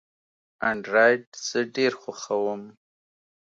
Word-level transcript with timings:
انډرایډ 0.69 1.23
زه 1.47 1.59
ډېر 1.75 1.93
خوښوم. 2.01 2.61